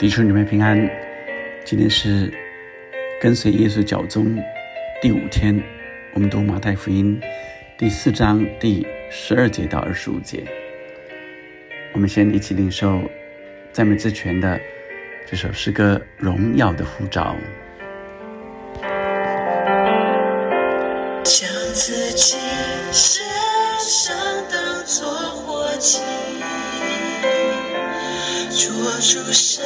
[0.00, 0.80] 弟兄姊妹平安，
[1.62, 2.32] 今天是
[3.20, 4.34] 跟随耶稣脚踪
[5.02, 5.62] 第五天，
[6.14, 7.20] 我们读马太福音
[7.76, 10.42] 第四章第十二节到二十五节。
[11.92, 13.02] 我们先一起领受
[13.72, 14.58] 赞美之泉的
[15.26, 17.36] 这首诗歌《荣耀的呼召》。
[21.22, 22.38] 将自己
[22.90, 23.22] 身
[23.78, 24.16] 上，
[24.50, 26.00] 当作活祭。
[28.52, 28.70] 捉
[29.00, 29.64] 住圣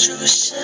[0.00, 0.56] 出现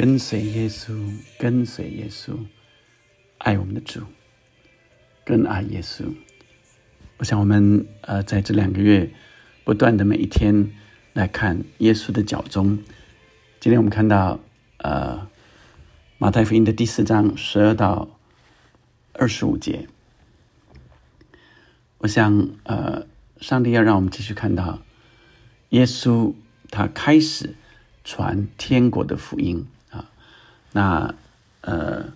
[0.00, 2.34] 跟随耶稣，跟随耶稣，
[3.36, 4.00] 爱我们的主，
[5.26, 6.14] 更爱耶稣。
[7.18, 9.12] 我想我们呃在这两个月
[9.62, 10.72] 不断的每一天
[11.12, 12.78] 来看耶稣的脚踪。
[13.60, 14.40] 今天我们看到
[14.78, 15.28] 呃
[16.16, 18.08] 马太福音的第四章十二到
[19.12, 19.86] 二十五节。
[21.98, 23.06] 我想呃
[23.38, 24.80] 上帝要让我们继续看到
[25.68, 26.32] 耶稣
[26.70, 27.54] 他开始
[28.02, 29.66] 传天国的福音。
[30.72, 31.14] 那
[31.62, 32.12] 呃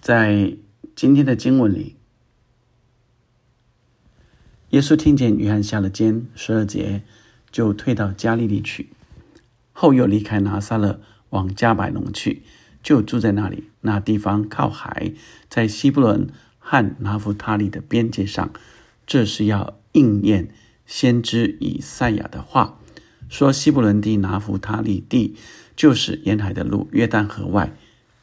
[0.00, 0.56] 在
[0.96, 1.96] 今天的经文里。
[4.70, 7.02] 耶稣听见约翰下了监，十二节，
[7.50, 8.88] 就退到加利利去，
[9.74, 10.98] 后又离开拿撒勒，
[11.28, 12.42] 往加百农去，
[12.82, 13.64] 就住在那里。
[13.82, 15.12] 那地方靠海，
[15.50, 16.26] 在西布伦
[16.58, 18.50] 和拿弗他利的边界上。
[19.06, 20.48] 这是要应验
[20.86, 22.78] 先知以赛亚的话，
[23.28, 25.36] 说西布伦地、拿弗他利地，
[25.82, 27.72] 就是沿海的路，约旦河外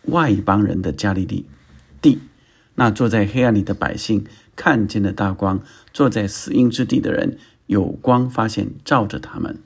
[0.03, 1.45] 外邦人的加利利
[2.01, 2.21] 地。
[2.75, 4.25] 那坐在黑暗里的百姓
[4.55, 5.61] 看见了大光，
[5.91, 9.61] 坐在死荫之地的人有光发现照着他们。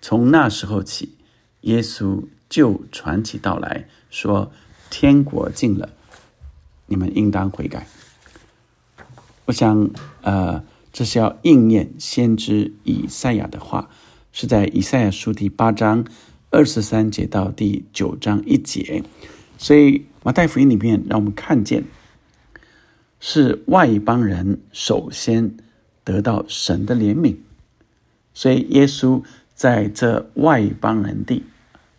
[0.00, 1.16] 从那时候起，
[1.62, 4.52] 耶稣就传起道来说
[4.88, 5.88] ：“天国近了，
[6.86, 7.88] 你们应当悔改。”
[9.46, 9.90] 我想，
[10.22, 10.62] 呃，
[10.92, 13.90] 这是要应验先知以赛亚的话，
[14.30, 16.04] 是在以赛亚书第八章
[16.50, 19.02] 二十三节到第九章一节。
[19.58, 21.84] 所以马太福音里面让我们看见，
[23.20, 25.56] 是外邦人首先
[26.04, 27.36] 得到神的怜悯，
[28.32, 29.22] 所以耶稣
[29.54, 31.42] 在这外邦人地，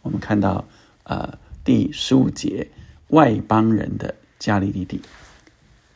[0.02, 0.66] 我们看到
[1.04, 2.70] 呃第十五节
[3.10, 5.02] 外邦人的加利利地，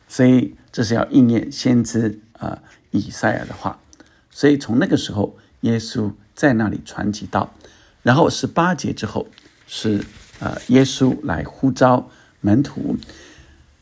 [0.06, 3.80] 所以这是要应验先知啊、以赛亚的话，
[4.28, 7.54] 所以从那个时候耶稣在那里传起道，
[8.04, 9.26] 然后十八节之后
[9.66, 10.04] 是
[10.38, 12.08] 呃耶稣来呼召
[12.40, 12.96] 门徒。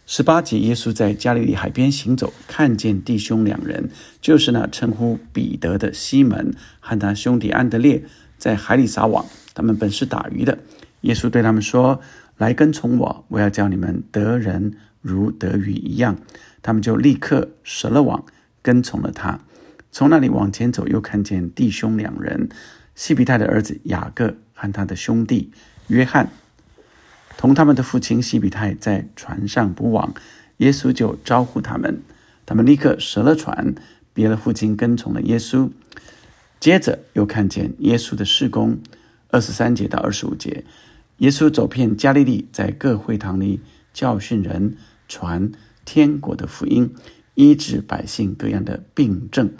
[0.06, 3.90] 十八节，耶稣在加利利海边行走，看见弟兄两人，
[4.20, 8.04] 就是那称呼彼得的西门和他兄弟安德烈，
[8.36, 9.24] 在海里撒网，
[9.54, 10.58] 他们本是打鱼的。
[11.02, 12.00] 耶稣对他们说
[12.36, 16.16] ：“来跟从我，我要叫你们得人如得鱼一样。”
[16.62, 18.24] 他们就立刻舍了网，
[18.60, 19.40] 跟从了他。
[19.90, 22.50] 从那里往前走，又看见弟兄两人，
[22.94, 25.50] 西比泰的儿子雅各和他的兄弟
[25.88, 26.30] 约翰，
[27.36, 30.14] 同他们的父亲西比泰在船上捕网。
[30.58, 32.02] 耶稣就招呼他们，
[32.46, 33.74] 他们立刻舍了船，
[34.12, 35.70] 别了父亲，跟从了耶稣。
[36.60, 38.78] 接着又看见耶稣的事工，
[39.30, 40.64] 二十三节到二十五节。
[41.16, 43.60] 耶稣走遍加利利，在各会堂里
[43.92, 44.76] 教训人，
[45.08, 45.50] 传
[45.84, 46.94] 天国的福音，
[47.34, 49.50] 医治百姓各样的病症。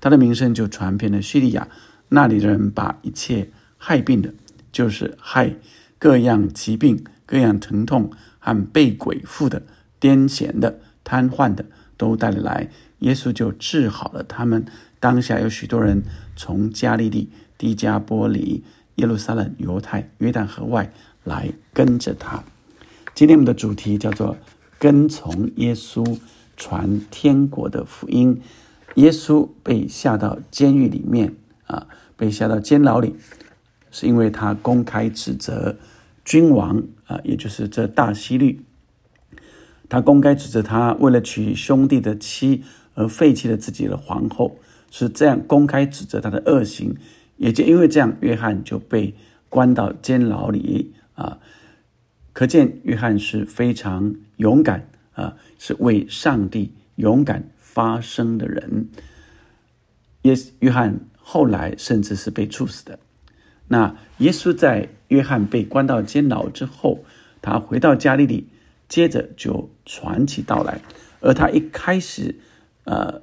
[0.00, 1.68] 他的名声就传遍了叙利亚。
[2.10, 4.34] 那里的人把一切害病的，
[4.70, 5.54] 就是害
[5.98, 9.62] 各样疾病、各样疼痛和被鬼附的、
[9.98, 11.64] 癫痫的、瘫痪的，
[11.96, 12.68] 都带来。
[12.98, 14.64] 耶稣就治好了他们。
[15.00, 16.02] 当下有许多人
[16.36, 18.62] 从加利利、迪加波里、
[18.96, 20.92] 耶路撒冷、犹太、约旦河外。
[21.22, 22.42] 来跟着他。
[23.14, 24.38] 今天我们的主题叫做
[24.80, 26.18] “跟从耶稣
[26.56, 28.40] 传天国的福音”。
[28.96, 31.34] 耶稣被下到监狱里面
[31.70, 31.86] 啊，
[32.16, 33.14] 被下到监牢里，
[33.92, 35.76] 是因为他公开指责
[36.24, 38.64] 君王啊，也就是这大希律。
[39.88, 42.64] 他公开指责他为了娶兄弟的妻
[42.94, 44.58] 而废弃了自己的皇后，
[44.90, 46.96] 是这样公开指责他的恶行。
[47.36, 49.14] 也就因为这样，约翰就被
[49.48, 50.92] 关到监牢里。
[51.14, 51.38] 啊，
[52.32, 58.88] 可见约翰是非常勇敢啊，是为上帝勇敢发声的人。
[60.22, 62.98] 耶约翰后来甚至是被处死的。
[63.68, 67.04] 那耶稣在约翰被关到监牢之后，
[67.40, 68.48] 他回到加利利，
[68.88, 70.80] 接着就传起道来。
[71.20, 72.34] 而他一开始，
[72.84, 73.22] 呃，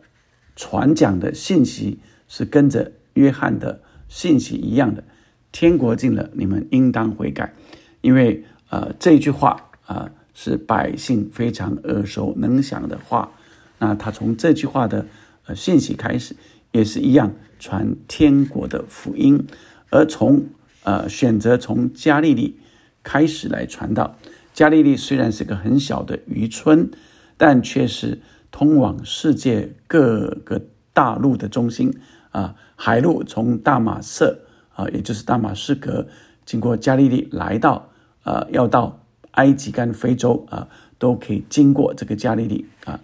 [0.55, 5.03] 传讲的信息是跟着约翰的信息一样的：
[5.51, 7.53] 天国近了，你们应当悔改。
[8.01, 13.31] 因为呃这句话啊是百姓非常耳熟能详的话，
[13.79, 15.05] 那他从这句话的
[15.45, 16.35] 呃信息开始，
[16.71, 19.45] 也是一样传天国的福音，
[19.89, 20.45] 而从
[20.83, 22.59] 呃选择从加利利
[23.03, 24.15] 开始来传道。
[24.53, 26.89] 加利利虽然是个很小的渔村，
[27.37, 28.19] 但却是
[28.51, 30.61] 通往世界各个
[30.93, 31.93] 大陆的中心
[32.31, 34.39] 啊，海路从大马色
[34.73, 36.07] 啊，也就是大马士革。
[36.45, 37.89] 经过加利利来到，
[38.23, 40.67] 呃，要到埃及跟非洲啊，
[40.97, 42.99] 都可以经过这个加利利啊。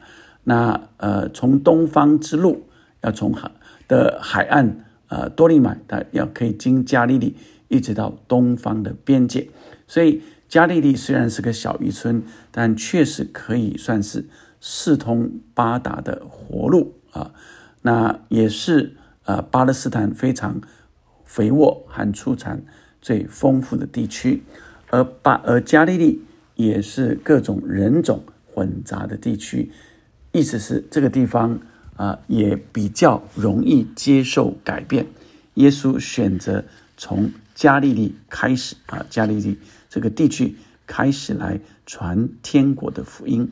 [0.45, 2.63] 那呃，从东方之路
[3.03, 3.51] 要从海
[3.87, 7.35] 的海岸，呃，多利买，它要可以经加利利
[7.67, 9.47] 一直到东方的边界。
[9.87, 14.25] 所以加利利虽然是个小渔村，但确实可以算是
[14.59, 17.31] 四通八达的活路啊。
[17.83, 18.95] 那也是
[19.25, 20.59] 呃，巴勒斯坦非常
[21.23, 22.63] 肥沃和出产。
[23.05, 24.43] 最丰富的地区，
[24.89, 26.21] 而巴而加利利
[26.55, 29.69] 也是各种人种混杂的地区，
[30.31, 31.59] 意思是这个地方
[32.03, 35.05] 啊也比较容易接受改变。
[35.53, 36.63] 耶稣选择
[36.97, 39.57] 从加利利开始啊，加利利
[39.89, 40.55] 这个地区
[40.85, 43.49] 开始来传天国的福音，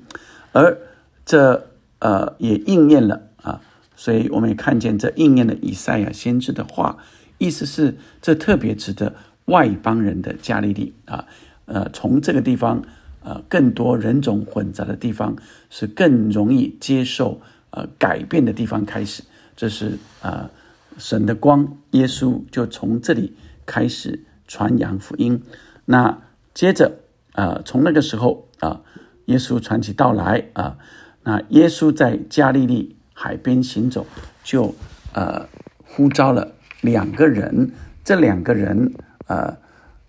[0.51, 0.77] 而
[1.25, 1.67] 这
[1.99, 3.61] 呃也应验了啊，
[3.95, 6.97] 所以我们也看见这应验了以赛亚先知的话，
[7.37, 9.13] 意思是这特别值得。
[9.45, 11.25] 外邦人的加利利啊，
[11.65, 12.81] 呃，从这个地方，
[13.21, 15.35] 呃，更多人种混杂的地方，
[15.69, 17.41] 是更容易接受
[17.71, 19.23] 呃改变的地方开始。
[19.55, 20.49] 这是啊，
[20.97, 23.35] 神的光，耶稣就从这里
[23.65, 25.43] 开始传扬福音。
[25.85, 26.21] 那
[26.53, 26.99] 接着
[27.33, 28.81] 啊，从那个时候啊，
[29.25, 30.77] 耶稣传起道来啊，
[31.23, 34.05] 那耶稣在加利利海边行走，
[34.43, 34.73] 就
[35.13, 35.47] 呃
[35.83, 37.71] 呼召了两个人，
[38.03, 38.93] 这两个人。
[39.27, 39.55] 呃，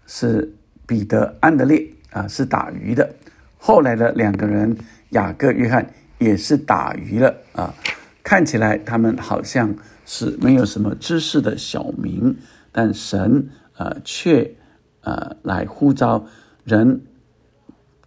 [0.04, 0.52] 是
[0.85, 3.09] 彼得、安德烈啊，是打鱼的。
[3.57, 4.76] 后来的两个人，
[5.11, 5.88] 雅各、约翰
[6.23, 7.75] 也是打鱼了啊。
[8.23, 9.75] 看起来他们好像
[10.07, 12.37] 是没有什么知识的小民，
[12.71, 14.55] 但神呃却
[15.02, 16.26] 呃来呼召
[16.64, 17.02] 人，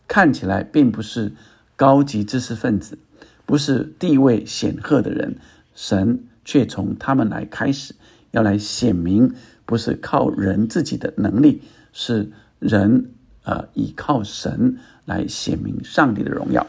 [0.07, 1.33] 看起来并不是
[1.75, 2.97] 高级知识分子，
[3.45, 5.35] 不是地位显赫的人，
[5.73, 7.93] 神却从他们来开始，
[8.31, 9.33] 要来显明。
[9.67, 12.29] 不是靠人自己的能力，是
[12.59, 13.09] 人
[13.45, 16.67] 呃依靠神来显明上帝的荣耀。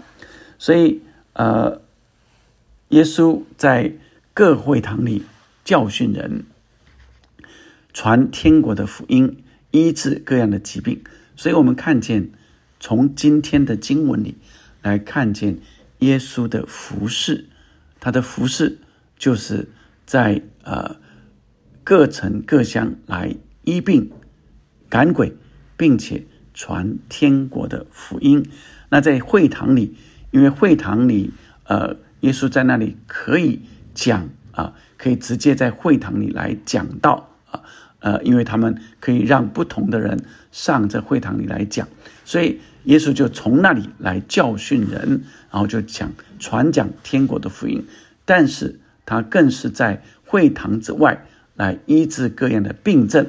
[0.59, 1.03] 所以
[1.37, 1.83] 呃，
[2.89, 3.93] 耶稣在
[4.33, 5.23] 各会堂里
[5.65, 6.47] 教训人，
[7.93, 11.05] 传天国的福音，医治各样的疾病。
[11.37, 12.31] 所以我们看见
[12.81, 14.37] 从今天的经文里
[14.81, 15.59] 来看见
[15.99, 17.47] 耶稣的服饰，
[18.01, 18.79] 他的服饰
[19.19, 19.69] 就是
[20.07, 20.97] 在呃。
[21.89, 24.11] 各城各乡来医病、
[24.89, 25.37] 赶鬼，
[25.77, 28.45] 并且传天国的福音。
[28.89, 29.95] 那在会堂里，
[30.37, 31.33] 因为会堂里，
[31.65, 33.63] 呃，耶稣在那里可以
[33.95, 37.63] 讲啊，可以直接在会堂里来讲道啊，
[38.01, 41.89] 呃，因为他们可以让不同的人上这会堂里来讲，
[42.27, 47.83] 所以耶稣就从那里来教训人，然后就讲传讲天国的福音。
[48.27, 51.25] 但是他更是在会堂之外
[51.55, 53.27] 来医治各样的病症，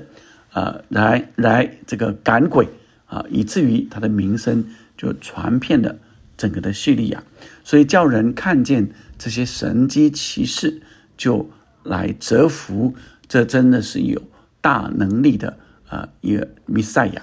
[0.52, 2.68] 呃，来来这个赶鬼
[3.06, 4.66] 啊，以至于他的名声
[4.98, 5.96] 就传遍了
[6.38, 7.24] 整个的叙利亚，
[7.64, 10.82] 所以叫人看见这些神机骑士，
[11.18, 11.50] 就
[11.84, 12.94] 来折服，
[13.28, 14.22] 这真的是有
[14.62, 15.58] 大能力的
[15.90, 17.22] 呃一个弥赛亚。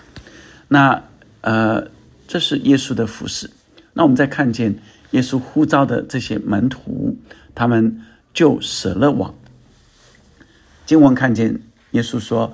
[0.68, 1.02] 那
[1.40, 1.88] 呃，
[2.26, 3.50] 这是耶稣的服饰。
[3.92, 4.74] 那我们再看见
[5.12, 7.16] 耶稣呼召的这些门徒。
[7.56, 8.00] 他们
[8.32, 9.32] 就舍了网。
[10.86, 11.60] 经文看见
[11.92, 12.52] 耶稣说：“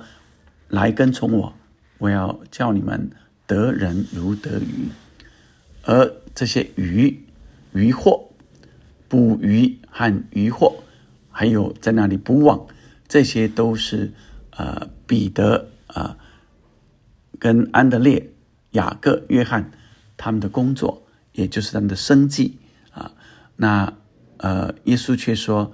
[0.69, 1.55] 来跟从我，
[1.97, 3.09] 我要叫你们
[3.47, 4.89] 得人如得鱼。”
[5.83, 7.23] 而这些鱼、
[7.73, 8.29] 渔获、
[9.07, 10.83] 捕鱼和渔获，
[11.29, 12.67] 还有在那里捕网，
[13.07, 14.11] 这些都是
[14.51, 16.17] 呃彼得啊
[17.39, 18.31] 跟安德烈、
[18.71, 19.71] 雅各、约翰
[20.17, 22.57] 他们的工作，也就是他们的生计
[22.91, 23.11] 啊。
[23.55, 23.93] 那。
[24.43, 25.71] 呃，耶稣却说：“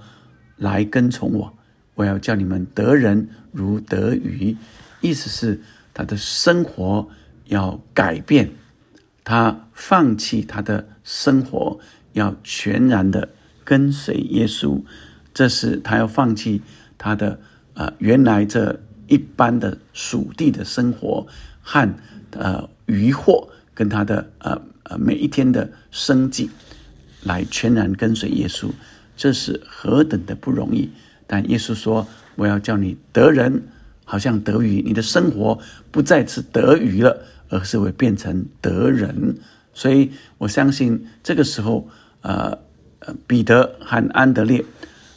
[0.56, 1.56] 来跟从我，
[1.94, 4.54] 我要叫你们得人如得鱼。”
[5.00, 5.62] 意思是
[5.94, 7.08] 他的生活
[7.46, 8.50] 要改变，
[9.28, 11.78] 他放弃他的生活，
[12.14, 13.28] 要全然的
[13.62, 14.82] 跟随耶稣。
[15.34, 16.62] 这是他要放弃
[16.96, 17.38] 他的
[17.74, 21.26] 呃原来这一般的属地的生活
[21.60, 21.94] 和
[22.30, 26.48] 呃渔获，跟他的呃呃每一天的生计。
[27.24, 28.70] 来全然跟随耶稣，
[29.16, 30.88] 这是何等的不容易！
[31.26, 32.06] 但耶稣说
[32.36, 33.64] ：“我要叫你得人，
[34.08, 34.80] 好像得鱼。
[34.80, 35.58] 你的生活
[35.92, 39.36] 不再是得鱼了，而是会变成得人。”
[39.74, 41.86] 所以我相信这个时候，
[42.22, 42.56] 呃，
[43.26, 44.64] 彼得和安德烈，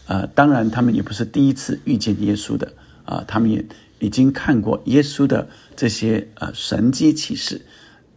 [0.08, 2.74] 呃，当然他们也不是第一次遇见耶稣的
[3.06, 3.66] 啊，他们也
[4.00, 7.62] 已经看过耶稣的这些呃神迹启示，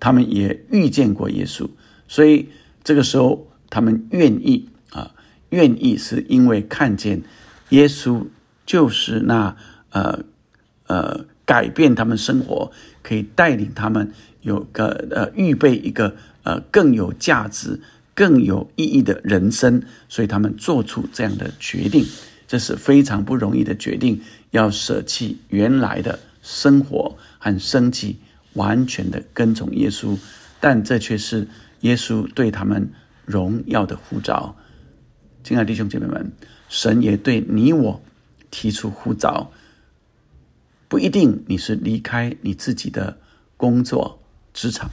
[0.01, 1.69] 他们也遇见过耶稣，
[2.09, 2.49] 所以
[2.83, 3.49] 这个时候。
[3.71, 5.11] 他们愿意啊，
[5.49, 7.23] 愿意是因为看见
[7.71, 8.25] 耶稣
[8.65, 9.57] 就是那
[9.91, 10.21] 呃
[10.87, 12.71] 呃改变他们生活，
[13.03, 14.13] 可以带领他们
[14.43, 17.81] 有个呃预备一个呃更有价值、
[18.15, 22.05] 更有意义的人生，所以他们做出这样的决定，
[22.47, 28.19] 这是非常不容易的决定，要舍弃原来的生活和生计，
[28.55, 30.17] 完全的跟从耶稣，
[30.61, 31.49] 但这却是
[31.81, 32.91] 耶稣对他们。
[33.27, 34.55] 荣耀的呼召，
[35.43, 36.31] 亲爱的弟兄姐妹们，
[36.69, 38.03] 神也对你我
[38.51, 39.51] 提出呼召。
[40.95, 43.19] 不一定你是离开你自己的
[43.57, 44.23] 工作
[44.53, 44.89] 职场，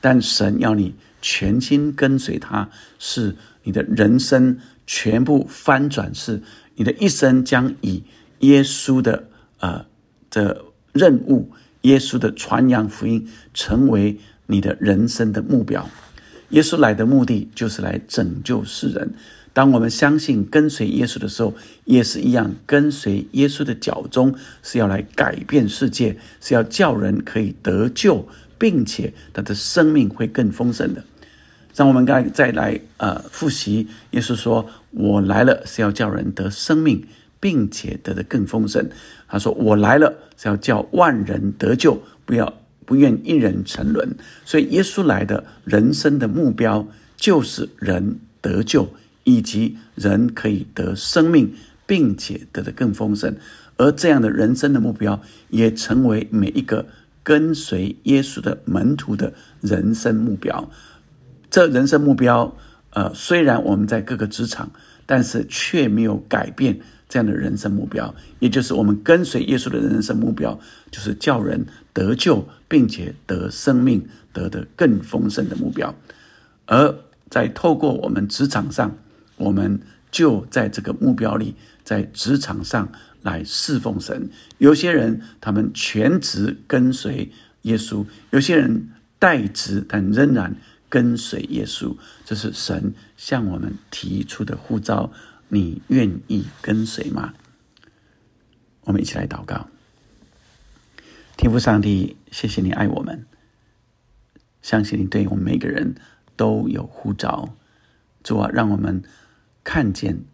[0.00, 6.40] 但神要你全心跟随他，是你的人生全部翻转，是
[6.76, 8.04] 你的一生将以
[8.38, 9.28] 耶稣的
[9.58, 9.84] 呃
[10.30, 15.84] 的任务、耶稣的传扬福音，成为你的人生的目标。
[16.50, 19.12] 耶稣来的目的就是来拯救世人。
[19.52, 21.54] 当我们相信跟随耶稣的时候，
[21.84, 28.28] 也是一样，跟随耶稣的脚中是要来改变世界，是要叫人可以得救，
[28.58, 31.04] 并且他的生命会更丰盛的。
[31.74, 37.04] 让我们再再来呃复习，耶稣说：“我来了是要叫人得生命，
[37.38, 38.88] 并且得的更丰盛。”
[39.28, 42.52] 他说：“我来了是要叫万人得救，不要。”
[42.86, 46.84] 不愿一人沉沦，所以耶稣来的人生的目标
[47.16, 48.92] 就是人得救，
[49.24, 51.54] 以及人可以得生命，
[51.86, 53.36] 并且得的更丰盛。
[53.76, 56.86] 而这样的人生的目标，也成为每一个
[57.22, 60.70] 跟随耶稣的门徒的人生目标。
[61.50, 62.56] 这人生目标，
[62.90, 64.70] 呃，虽然我们在各个职场，
[65.06, 66.80] 但是却没有改变。
[67.08, 70.56] 这样的人生目标，也就是我们跟随耶稣的人生目标，
[70.92, 75.92] 就是叫人得救，并且得生命，得的更丰盛的目标。
[76.66, 76.94] 而
[77.28, 78.96] 在透过我们职场上，
[79.40, 79.80] 我们
[80.10, 82.92] 就在这个目标里，在职场上
[83.22, 84.30] 来侍奉神。
[84.58, 87.32] 有些人他们全职跟随
[87.62, 90.54] 耶稣，有些人代职，但仍然
[90.88, 91.96] 跟随耶稣。
[92.24, 95.12] 这是神向我们提出的呼召。
[95.52, 97.34] 你愿意跟随吗？
[98.82, 99.68] 我们一起来祷告。
[101.36, 103.26] 天父上帝，谢谢你爱我们，
[104.62, 105.96] 相信你对我们每个人
[106.36, 107.56] 都有呼召。
[108.22, 109.02] 主啊，让我们
[109.62, 110.24] 看见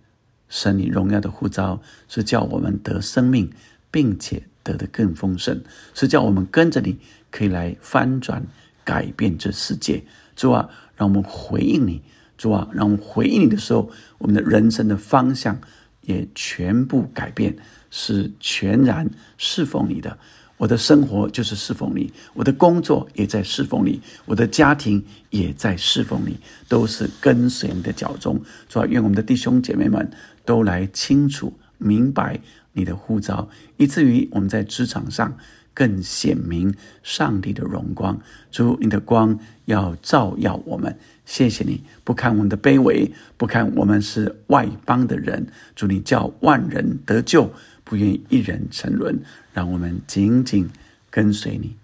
[0.49, 3.51] 神你荣耀的呼召，是叫我们得生命，
[3.91, 5.63] 并且得的更丰盛，
[5.95, 6.99] 是叫我们跟着你
[7.31, 8.47] 可以来翻转、
[8.85, 10.05] 改变这世界。
[10.35, 12.03] 主啊，让我们回应你。
[12.39, 15.59] 主啊，让我们回应你的时候，我们的人生的方向
[16.03, 17.57] 也全部改变，
[17.91, 20.19] 是全然侍奉你的。
[20.57, 28.41] 我的生活就是侍奉你，我的工作也在侍奉你，我的家庭也在侍奉你，都是跟随你的脚中。
[28.69, 30.11] 主啊，愿我们的弟兄姐妹们
[30.45, 32.41] 都来清楚明白
[32.73, 35.37] 你的呼召，以至于我们在职场上
[35.75, 38.19] 更显明上帝的荣光。
[38.51, 40.99] 主，你的光要照耀我们。
[41.27, 45.49] 谢谢你，不看我们的卑微，不看我们是外邦的人。
[45.75, 47.53] 主，你叫万人得救。
[47.87, 49.23] 不愿意一人沉沦，
[49.55, 50.69] 让我们紧紧
[51.09, 51.77] 跟随你。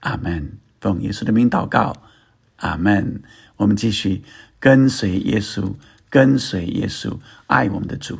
[0.00, 0.52] 阿门。
[0.80, 1.92] 奉耶稣的名祷告，
[2.58, 3.20] 阿门。
[3.56, 4.22] 我们继续
[4.60, 5.74] 跟随耶稣，
[6.08, 7.18] 跟随耶稣，
[7.48, 8.16] 爱我们的主。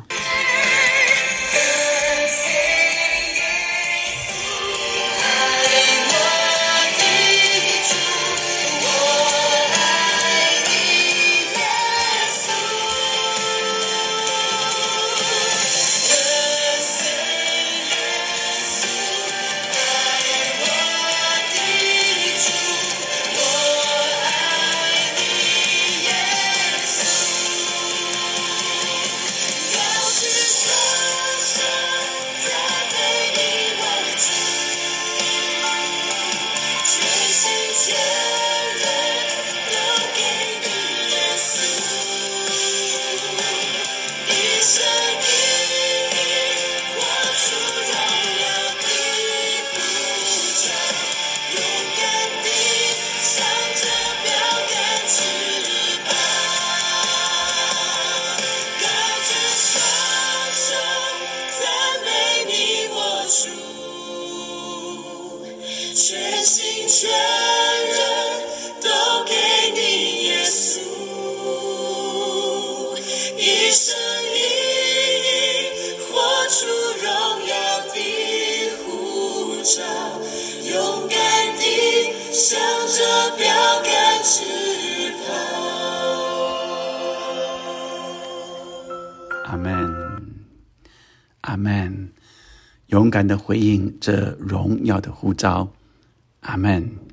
[66.01, 67.99] 全心全人
[68.81, 68.87] 都
[69.25, 69.33] 给
[69.75, 70.79] 你，耶稣，
[73.35, 73.93] 一生
[74.33, 74.37] 一
[75.27, 75.27] 意
[75.99, 76.07] 活
[76.47, 76.55] 出
[77.03, 77.05] 荣
[77.45, 77.51] 耀
[77.93, 77.99] 的
[78.77, 78.87] 护
[79.61, 79.83] 照，
[80.71, 81.17] 勇敢
[81.57, 81.61] 地
[82.31, 82.57] 向
[82.87, 83.45] 着标
[83.83, 83.91] 杆
[84.23, 85.27] 直跑。
[89.47, 89.67] 阿门，
[91.41, 92.13] 阿门。
[92.87, 95.67] 勇敢的回应这荣耀的呼召。
[96.49, 97.08] 阿门。